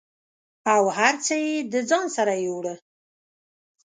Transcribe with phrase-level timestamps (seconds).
[0.73, 2.75] او هر څه یې د ځان سره یووړه